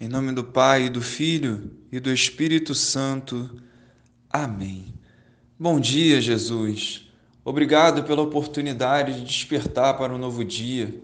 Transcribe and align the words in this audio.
Em 0.00 0.06
nome 0.06 0.30
do 0.30 0.44
Pai, 0.44 0.88
do 0.88 1.02
Filho 1.02 1.72
e 1.90 1.98
do 1.98 2.12
Espírito 2.12 2.72
Santo. 2.72 3.50
Amém. 4.30 4.94
Bom 5.58 5.80
dia, 5.80 6.20
Jesus. 6.20 7.10
Obrigado 7.44 8.04
pela 8.04 8.22
oportunidade 8.22 9.14
de 9.14 9.24
despertar 9.24 9.98
para 9.98 10.14
um 10.14 10.18
novo 10.18 10.44
dia 10.44 11.02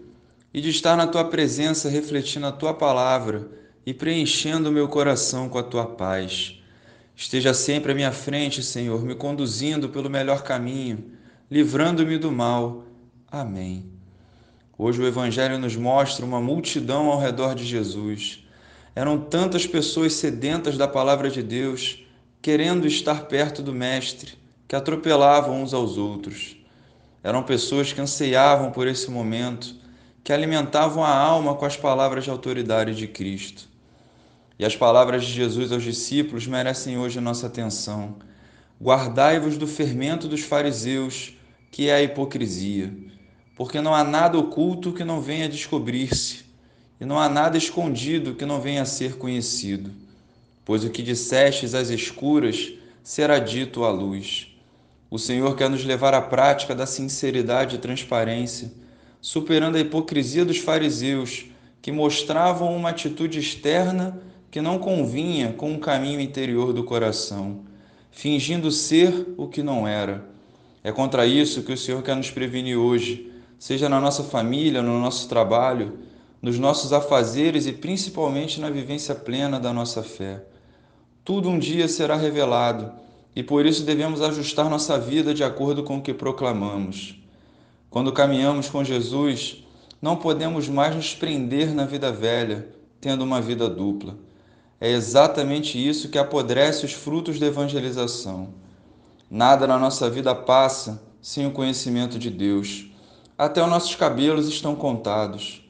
e 0.53 0.61
de 0.61 0.69
estar 0.69 0.95
na 0.95 1.07
tua 1.07 1.25
presença 1.25 1.89
refletindo 1.89 2.45
a 2.45 2.53
tua 2.53 2.73
palavra 2.73 3.51
e 3.85 3.93
preenchendo 3.93 4.69
o 4.69 4.71
meu 4.71 4.87
coração 4.87 5.49
com 5.49 5.57
a 5.57 5.63
tua 5.63 5.87
paz. 5.87 6.63
Esteja 7.13 7.53
sempre 7.53 7.91
à 7.91 7.95
minha 7.95 8.13
frente, 8.13 8.63
Senhor, 8.63 9.03
me 9.03 9.13
conduzindo 9.13 9.89
pelo 9.89 10.09
melhor 10.09 10.41
caminho, 10.41 11.03
livrando-me 11.51 12.17
do 12.17 12.31
mal. 12.31 12.85
Amém. 13.29 13.91
Hoje 14.77 15.01
o 15.01 15.05
Evangelho 15.05 15.59
nos 15.59 15.75
mostra 15.75 16.25
uma 16.25 16.39
multidão 16.39 17.07
ao 17.07 17.19
redor 17.19 17.55
de 17.55 17.65
Jesus 17.65 18.44
eram 18.95 19.19
tantas 19.19 19.67
pessoas 19.67 20.13
sedentas 20.13 20.77
da 20.77 20.87
palavra 20.87 21.29
de 21.29 21.43
Deus, 21.43 22.05
querendo 22.41 22.87
estar 22.87 23.25
perto 23.25 23.61
do 23.61 23.73
Mestre, 23.73 24.37
que 24.69 24.75
atropelavam 24.75 25.61
uns 25.61 25.73
aos 25.73 25.97
outros. 25.97 26.55
Eram 27.21 27.43
pessoas 27.43 27.91
que 27.91 27.99
anseiavam 27.99 28.71
por 28.71 28.87
esse 28.87 29.11
momento, 29.11 29.75
que 30.23 30.31
alimentavam 30.31 31.03
a 31.03 31.13
alma 31.13 31.55
com 31.55 31.65
as 31.65 31.75
palavras 31.75 32.23
de 32.23 32.29
autoridade 32.29 32.95
de 32.95 33.05
Cristo. 33.05 33.67
E 34.57 34.63
as 34.63 34.77
palavras 34.77 35.25
de 35.25 35.33
Jesus 35.33 35.73
aos 35.73 35.83
discípulos 35.83 36.47
merecem 36.47 36.97
hoje 36.97 37.19
nossa 37.19 37.47
atenção. 37.47 38.15
Guardai-vos 38.81 39.57
do 39.57 39.67
fermento 39.67 40.29
dos 40.29 40.41
fariseus, 40.41 41.33
que 41.69 41.89
é 41.89 41.95
a 41.95 42.01
hipocrisia, 42.01 42.93
porque 43.57 43.81
não 43.81 43.93
há 43.93 44.05
nada 44.05 44.37
oculto 44.37 44.93
que 44.93 45.03
não 45.03 45.19
venha 45.19 45.49
descobrir-se 45.49 46.45
e 46.99 47.05
não 47.05 47.19
há 47.19 47.27
nada 47.27 47.57
escondido 47.57 48.35
que 48.35 48.45
não 48.45 48.61
venha 48.61 48.81
a 48.81 48.85
ser 48.85 49.17
conhecido. 49.17 49.91
Pois 50.63 50.83
o 50.83 50.89
que 50.89 51.03
dissestes 51.03 51.73
às 51.73 51.89
escuras 51.89 52.73
será 53.03 53.37
dito 53.37 53.83
à 53.83 53.91
luz. 53.91 54.55
O 55.11 55.19
Senhor 55.19 55.55
quer 55.55 55.69
nos 55.69 55.85
levar 55.85 56.13
à 56.13 56.21
prática 56.21 56.73
da 56.73 56.85
sinceridade 56.85 57.75
e 57.75 57.79
transparência, 57.79 58.71
superando 59.21 59.75
a 59.75 59.79
hipocrisia 59.79 60.43
dos 60.43 60.57
fariseus, 60.57 61.45
que 61.81 61.91
mostravam 61.91 62.75
uma 62.75 62.89
atitude 62.89 63.39
externa 63.39 64.19
que 64.49 64.59
não 64.59 64.79
convinha 64.79 65.53
com 65.53 65.75
o 65.75 65.79
caminho 65.79 66.19
interior 66.19 66.73
do 66.73 66.83
coração, 66.83 67.59
fingindo 68.09 68.71
ser 68.71 69.33
o 69.37 69.47
que 69.47 69.61
não 69.61 69.87
era. 69.87 70.25
É 70.83 70.91
contra 70.91 71.27
isso 71.27 71.61
que 71.61 71.73
o 71.73 71.77
Senhor 71.77 72.01
quer 72.01 72.15
nos 72.15 72.31
prevenir 72.31 72.77
hoje, 72.77 73.31
seja 73.59 73.87
na 73.87 73.99
nossa 73.99 74.23
família, 74.23 74.81
no 74.81 74.99
nosso 74.99 75.27
trabalho, 75.27 75.99
nos 76.45 76.59
nossos 76.59 76.93
afazeres 76.93 77.65
e 77.65 77.73
principalmente 77.73 78.61
na 78.61 78.69
vivência 78.69 79.15
plena 79.15 79.59
da 79.59 79.73
nossa 79.73 80.03
fé. 80.03 80.43
Tudo 81.23 81.49
um 81.49 81.57
dia 81.57 81.87
será 81.87 82.15
revelado 82.15 82.91
e 83.35 83.41
por 83.41 83.65
isso 83.65 83.81
devemos 83.81 84.21
ajustar 84.21 84.69
nossa 84.69 84.95
vida 84.99 85.33
de 85.33 85.43
acordo 85.43 85.83
com 85.83 85.97
o 85.97 86.01
que 86.03 86.13
proclamamos. 86.13 87.19
Quando 87.89 88.13
caminhamos 88.13 88.69
com 88.69 88.83
Jesus, 88.83 89.65
não 89.99 90.17
podemos 90.17 90.69
mais 90.69 90.95
nos 90.95 91.15
prender 91.15 91.73
na 91.73 91.83
vida 91.83 92.11
velha, 92.11 92.69
tendo 93.01 93.23
uma 93.23 93.41
vida 93.41 93.67
dupla. 93.67 94.15
É 94.79 94.91
exatamente 94.91 95.83
isso 95.83 96.09
que 96.09 96.19
apodrece 96.19 96.85
os 96.85 96.93
frutos 96.93 97.39
da 97.39 97.47
evangelização. 97.47 98.49
Nada 99.31 99.65
na 99.65 99.79
nossa 99.79 100.11
vida 100.11 100.35
passa 100.35 101.01
sem 101.19 101.47
o 101.47 101.51
conhecimento 101.51 102.19
de 102.19 102.29
Deus. 102.29 102.85
Até 103.35 103.63
os 103.63 103.69
nossos 103.69 103.95
cabelos 103.95 104.47
estão 104.47 104.75
contados. 104.75 105.64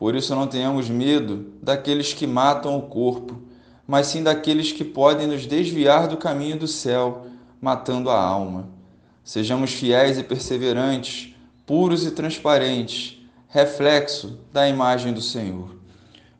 Por 0.00 0.16
isso 0.16 0.34
não 0.34 0.46
tenhamos 0.46 0.88
medo 0.88 1.52
daqueles 1.62 2.14
que 2.14 2.26
matam 2.26 2.74
o 2.78 2.88
corpo, 2.88 3.38
mas 3.86 4.06
sim 4.06 4.22
daqueles 4.22 4.72
que 4.72 4.82
podem 4.82 5.26
nos 5.26 5.44
desviar 5.44 6.08
do 6.08 6.16
caminho 6.16 6.58
do 6.58 6.66
céu, 6.66 7.26
matando 7.60 8.08
a 8.08 8.18
alma. 8.18 8.66
Sejamos 9.22 9.74
fiéis 9.74 10.16
e 10.16 10.22
perseverantes, 10.22 11.34
puros 11.66 12.06
e 12.06 12.12
transparentes, 12.12 13.20
reflexo 13.46 14.38
da 14.50 14.66
imagem 14.66 15.12
do 15.12 15.20
Senhor. 15.20 15.76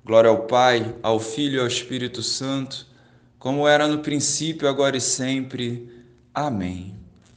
Glória 0.03 0.31
ao 0.31 0.45
Pai, 0.45 0.95
ao 1.03 1.21
Filho 1.21 1.57
e 1.57 1.61
ao 1.61 1.67
Espírito 1.67 2.23
Santo, 2.23 2.87
como 3.39 3.69
era 3.69 3.87
no 3.87 3.99
princípio, 3.99 4.71
agora 4.71 4.97
e 4.97 5.03
sempre. 5.03 5.87
Amém. 6.33 7.00